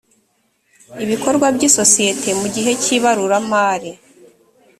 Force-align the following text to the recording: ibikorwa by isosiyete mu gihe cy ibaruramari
ibikorwa 1.03 1.47
by 1.55 1.61
isosiyete 1.69 2.29
mu 2.39 2.47
gihe 2.55 2.71
cy 2.81 2.89
ibaruramari 2.97 3.91